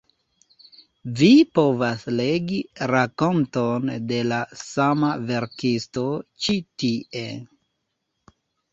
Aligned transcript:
Vi 1.19 1.27
povas 1.59 2.05
legi 2.21 2.57
rakonton 2.93 3.95
de 4.15 4.25
la 4.33 4.41
sama 4.65 5.15
verkisto 5.31 6.09
ĉi 6.49 6.61
tie. 6.83 7.27